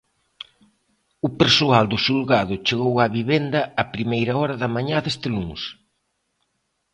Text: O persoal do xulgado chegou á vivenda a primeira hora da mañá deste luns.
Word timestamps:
O 1.27 1.29
persoal 1.39 1.85
do 1.91 1.97
xulgado 2.05 2.55
chegou 2.65 2.93
á 3.03 3.07
vivenda 3.19 3.61
a 3.81 3.83
primeira 3.93 4.33
hora 4.39 4.55
da 4.61 4.69
mañá 4.75 4.97
deste 5.01 5.27
luns. 5.35 5.61